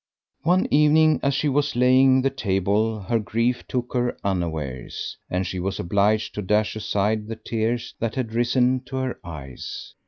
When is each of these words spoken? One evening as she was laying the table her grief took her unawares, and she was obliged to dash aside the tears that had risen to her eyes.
One 0.41 0.65
evening 0.73 1.19
as 1.21 1.35
she 1.35 1.47
was 1.47 1.75
laying 1.75 2.23
the 2.23 2.31
table 2.31 3.01
her 3.01 3.19
grief 3.19 3.67
took 3.67 3.93
her 3.93 4.17
unawares, 4.23 5.15
and 5.29 5.45
she 5.45 5.59
was 5.59 5.79
obliged 5.79 6.33
to 6.33 6.41
dash 6.41 6.75
aside 6.75 7.27
the 7.27 7.35
tears 7.35 7.93
that 7.99 8.15
had 8.15 8.33
risen 8.33 8.79
to 8.85 8.95
her 8.95 9.19
eyes. 9.23 9.93